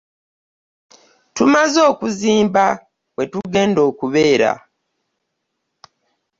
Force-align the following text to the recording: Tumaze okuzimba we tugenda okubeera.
Tumaze 1.35 1.79
okuzimba 1.91 2.65
we 3.15 3.23
tugenda 3.31 3.79
okubeera. 3.89 4.51